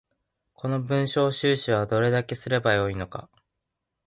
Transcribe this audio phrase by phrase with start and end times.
[0.55, 3.29] この文章収集はどれだけすれば良いのか